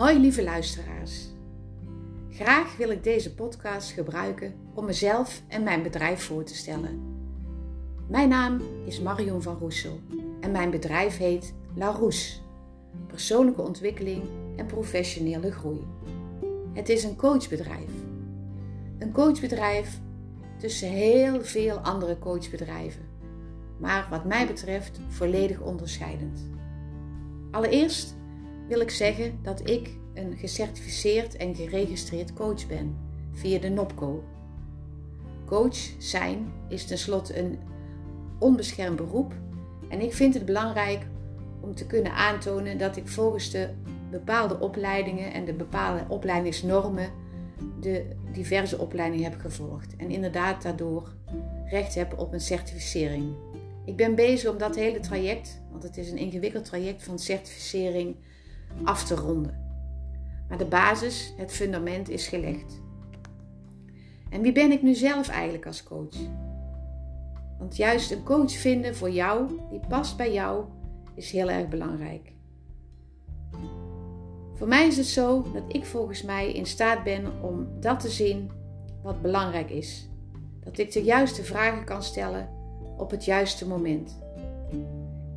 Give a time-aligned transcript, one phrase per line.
[0.00, 1.26] Hoi lieve luisteraars.
[2.30, 7.00] Graag wil ik deze podcast gebruiken om mezelf en mijn bedrijf voor te stellen.
[8.08, 10.00] Mijn naam is Marion van Roesel
[10.40, 12.42] en mijn bedrijf heet La Roes.
[13.06, 14.22] Persoonlijke ontwikkeling
[14.56, 15.86] en professionele groei.
[16.72, 17.90] Het is een coachbedrijf.
[18.98, 19.98] Een coachbedrijf
[20.58, 23.08] tussen heel veel andere coachbedrijven.
[23.78, 26.40] Maar wat mij betreft volledig onderscheidend.
[27.50, 28.18] Allereerst
[28.70, 32.96] wil ik zeggen dat ik een gecertificeerd en geregistreerd coach ben
[33.32, 34.24] via de NOPCO.
[35.46, 37.58] Coach zijn is tenslotte een
[38.38, 39.34] onbeschermd beroep
[39.88, 41.06] en ik vind het belangrijk
[41.60, 43.68] om te kunnen aantonen dat ik volgens de
[44.10, 47.10] bepaalde opleidingen en de bepaalde opleidingsnormen
[47.80, 51.14] de diverse opleidingen heb gevolgd en inderdaad daardoor
[51.66, 53.34] recht heb op een certificering.
[53.84, 58.16] Ik ben bezig om dat hele traject, want het is een ingewikkeld traject van certificering,
[58.84, 59.58] af te ronden.
[60.48, 62.80] Maar de basis, het fundament is gelegd.
[64.30, 66.16] En wie ben ik nu zelf eigenlijk als coach?
[67.58, 70.64] Want juist een coach vinden voor jou, die past bij jou,
[71.14, 72.32] is heel erg belangrijk.
[74.54, 78.08] Voor mij is het zo dat ik volgens mij in staat ben om dat te
[78.08, 78.50] zien
[79.02, 80.08] wat belangrijk is.
[80.64, 82.48] Dat ik de juiste vragen kan stellen
[82.96, 84.18] op het juiste moment.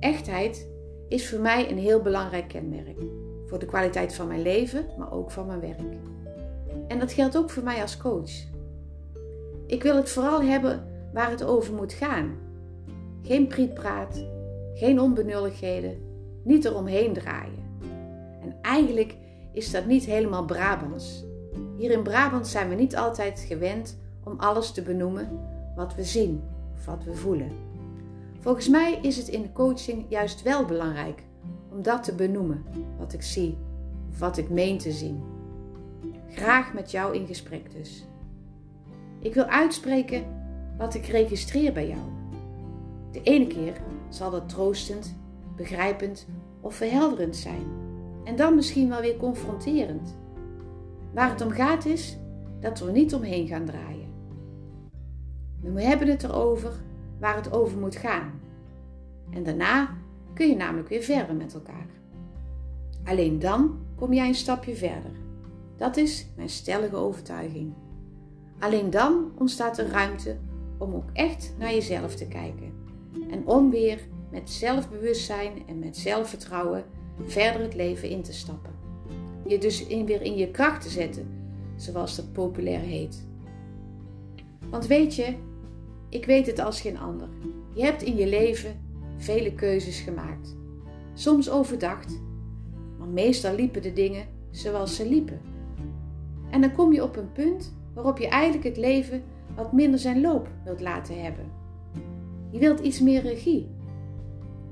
[0.00, 0.68] Echtheid
[1.08, 2.98] is voor mij een heel belangrijk kenmerk.
[3.46, 5.80] Voor de kwaliteit van mijn leven, maar ook van mijn werk.
[6.88, 8.30] En dat geldt ook voor mij als coach.
[9.66, 12.36] Ik wil het vooral hebben waar het over moet gaan.
[13.22, 14.24] Geen prietpraat,
[14.74, 15.98] geen onbenulligheden,
[16.44, 17.66] niet eromheen draaien.
[18.42, 19.16] En eigenlijk
[19.52, 21.24] is dat niet helemaal Brabants.
[21.76, 25.28] Hier in Brabant zijn we niet altijd gewend om alles te benoemen
[25.76, 26.42] wat we zien
[26.74, 27.50] of wat we voelen.
[28.48, 31.22] Volgens mij is het in de coaching juist wel belangrijk
[31.70, 32.64] om dat te benoemen,
[32.98, 33.56] wat ik zie
[34.10, 35.22] of wat ik meen te zien.
[36.28, 38.04] Graag met jou in gesprek dus.
[39.20, 40.24] Ik wil uitspreken
[40.78, 42.00] wat ik registreer bij jou.
[43.12, 45.16] De ene keer zal dat troostend,
[45.56, 46.26] begrijpend
[46.60, 47.66] of verhelderend zijn.
[48.24, 50.16] En dan misschien wel weer confronterend.
[51.14, 52.18] Waar het om gaat is
[52.60, 54.08] dat we er niet omheen gaan draaien.
[55.60, 56.72] We hebben het erover
[57.20, 58.37] waar het over moet gaan.
[59.30, 59.96] En daarna
[60.34, 61.86] kun je namelijk weer verder met elkaar.
[63.04, 65.10] Alleen dan kom jij een stapje verder.
[65.76, 67.72] Dat is mijn stellige overtuiging.
[68.58, 70.36] Alleen dan ontstaat er ruimte
[70.78, 72.72] om ook echt naar jezelf te kijken.
[73.30, 73.98] En om weer
[74.30, 76.84] met zelfbewustzijn en met zelfvertrouwen
[77.26, 78.72] verder het leven in te stappen.
[79.46, 81.28] Je dus in, weer in je kracht te zetten,
[81.76, 83.26] zoals dat populair heet.
[84.70, 85.34] Want weet je,
[86.08, 87.28] ik weet het als geen ander.
[87.74, 88.80] Je hebt in je leven
[89.18, 90.56] vele keuzes gemaakt.
[91.14, 92.20] Soms overdacht,
[92.98, 95.40] maar meestal liepen de dingen zoals ze liepen.
[96.50, 99.22] En dan kom je op een punt waarop je eigenlijk het leven
[99.56, 101.44] wat minder zijn loop wilt laten hebben.
[102.50, 103.68] Je wilt iets meer regie.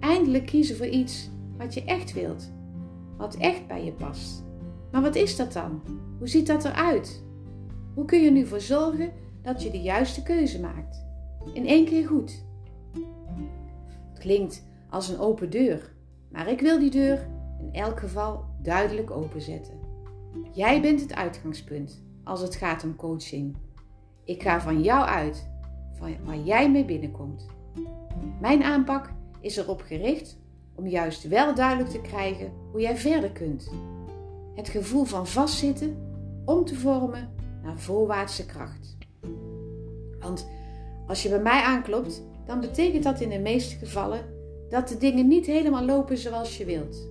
[0.00, 2.52] Eindelijk kiezen voor iets wat je echt wilt,
[3.16, 4.44] wat echt bij je past.
[4.92, 5.82] Maar wat is dat dan?
[6.18, 7.24] Hoe ziet dat eruit?
[7.94, 11.04] Hoe kun je er nu voor zorgen dat je de juiste keuze maakt?
[11.52, 12.44] In één keer goed.
[14.22, 15.92] Klinkt als een open deur,
[16.30, 17.28] maar ik wil die deur
[17.60, 19.74] in elk geval duidelijk openzetten.
[20.52, 23.56] Jij bent het uitgangspunt als het gaat om coaching.
[24.24, 25.50] Ik ga van jou uit,
[25.92, 27.46] van waar jij mee binnenkomt.
[28.40, 30.38] Mijn aanpak is erop gericht
[30.74, 33.70] om juist wel duidelijk te krijgen hoe jij verder kunt.
[34.54, 35.96] Het gevoel van vastzitten
[36.44, 37.30] om te vormen
[37.62, 38.96] naar voorwaartse kracht.
[40.20, 40.46] Want
[41.12, 44.20] als je bij mij aanklopt, dan betekent dat in de meeste gevallen
[44.68, 47.08] dat de dingen niet helemaal lopen zoals je wilt.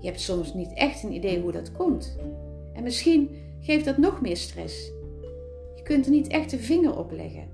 [0.00, 2.16] Je hebt soms niet echt een idee hoe dat komt.
[2.72, 4.92] En misschien geeft dat nog meer stress.
[5.74, 7.48] Je kunt er niet echt de vinger op leggen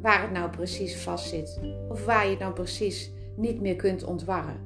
[0.00, 4.60] waar het nou precies vastzit of waar je nou precies niet meer kunt ontwarren.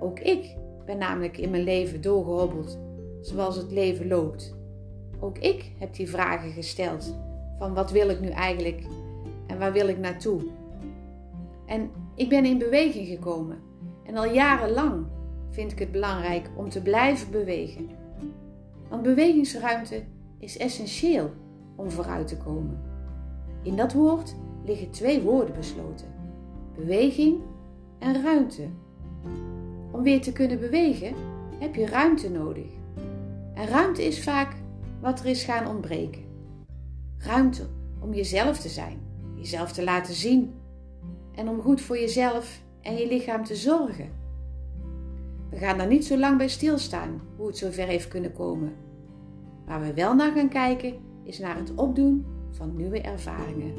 [0.00, 0.54] Ook ik
[0.86, 2.78] ben namelijk in mijn leven doorgehobbeld
[3.20, 4.56] zoals het leven loopt.
[5.20, 7.14] Ook ik heb die vragen gesteld
[7.58, 8.82] van wat wil ik nu eigenlijk
[9.58, 10.40] waar wil ik naartoe?
[11.66, 13.58] En ik ben in beweging gekomen
[14.04, 15.06] en al jarenlang
[15.50, 17.88] vind ik het belangrijk om te blijven bewegen.
[18.88, 20.02] Want bewegingsruimte
[20.38, 21.30] is essentieel
[21.76, 22.80] om vooruit te komen.
[23.62, 24.34] In dat woord
[24.64, 26.06] liggen twee woorden besloten:
[26.76, 27.40] beweging
[27.98, 28.68] en ruimte.
[29.90, 31.14] Om weer te kunnen bewegen
[31.58, 32.66] heb je ruimte nodig.
[33.54, 34.56] En ruimte is vaak
[35.00, 36.22] wat er is gaan ontbreken.
[37.18, 37.66] Ruimte
[38.00, 38.98] om jezelf te zijn,
[39.38, 40.54] jezelf te laten zien
[41.34, 44.10] en om goed voor jezelf en je lichaam te zorgen.
[45.50, 48.72] We gaan daar niet zo lang bij stilstaan hoe het zover heeft kunnen komen.
[49.66, 50.94] Waar we wel naar gaan kijken
[51.24, 53.74] is naar het opdoen van nieuwe ervaringen.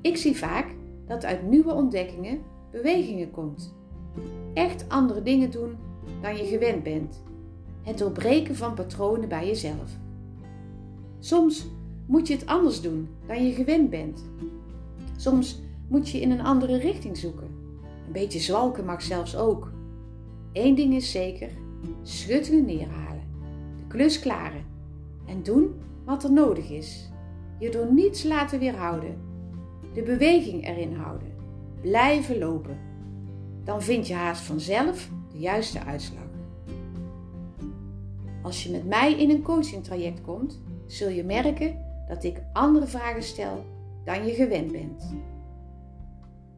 [0.00, 0.66] Ik zie vaak
[1.06, 2.40] dat uit nieuwe ontdekkingen
[2.70, 3.74] bewegingen komt.
[4.54, 5.76] Echt andere dingen doen
[6.20, 7.22] dan je gewend bent.
[7.82, 9.90] Het doorbreken van patronen bij jezelf.
[11.18, 11.68] Soms
[12.10, 14.24] moet je het anders doen dan je gewend bent.
[15.16, 17.46] Soms moet je in een andere richting zoeken.
[18.06, 19.72] Een beetje zwalken mag zelfs ook.
[20.52, 21.50] Eén ding is zeker:
[22.02, 23.22] schuttingen neerhalen,
[23.76, 24.64] de klus klaren
[25.26, 25.74] en doen
[26.04, 27.10] wat er nodig is.
[27.58, 29.16] Je door niets laten weerhouden,
[29.94, 31.32] de beweging erin houden,
[31.80, 32.78] blijven lopen.
[33.64, 36.28] Dan vind je haast vanzelf de juiste uitslag.
[38.42, 42.86] Als je met mij in een coaching traject komt, zul je merken dat ik andere
[42.86, 43.64] vragen stel
[44.04, 45.14] dan je gewend bent.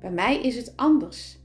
[0.00, 1.38] Bij mij is het anders.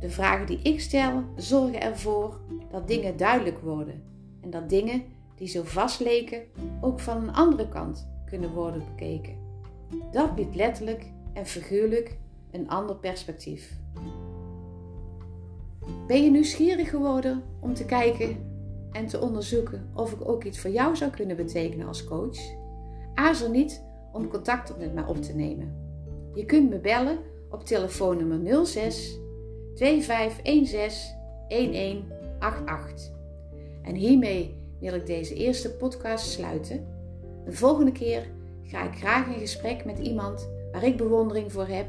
[0.00, 2.40] De vragen die ik stel zorgen ervoor
[2.70, 4.02] dat dingen duidelijk worden
[4.40, 5.02] en dat dingen
[5.34, 6.42] die zo vast leken
[6.80, 9.36] ook van een andere kant kunnen worden bekeken.
[10.10, 12.18] Dat biedt letterlijk en figuurlijk
[12.50, 13.76] een ander perspectief.
[16.06, 18.51] Ben je nieuwsgierig geworden om te kijken
[18.92, 22.38] en te onderzoeken of ik ook iets voor jou zou kunnen betekenen als coach?
[23.14, 25.74] Aarzel niet om contact met mij op te nemen.
[26.34, 27.18] Je kunt me bellen
[27.50, 29.18] op telefoonnummer 06
[29.74, 31.14] 2516
[31.48, 33.10] 1188.
[33.82, 36.86] En hiermee wil ik deze eerste podcast sluiten.
[37.44, 38.26] De volgende keer
[38.62, 41.86] ga ik graag in gesprek met iemand waar ik bewondering voor heb,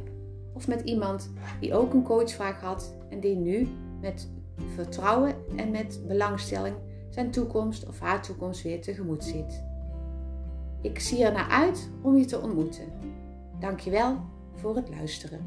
[0.54, 3.68] of met iemand die ook een coachvraag had en die nu
[4.02, 4.30] met
[4.76, 6.76] vertrouwen en met belangstelling
[7.14, 9.64] zijn toekomst of haar toekomst weer tegemoet ziet.
[10.82, 12.86] Ik zie er naar uit om je te ontmoeten.
[13.60, 14.20] Dankjewel
[14.56, 15.42] voor het luisteren.